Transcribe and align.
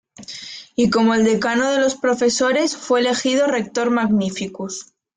Y 0.75 0.89
como 0.89 1.13
el 1.13 1.23
decano 1.23 1.69
de 1.69 1.77
los 1.79 1.93
profesores, 1.93 2.75
fue 2.75 3.01
elegido 3.01 3.45
rector 3.45 3.91
magnificus. 3.91 4.95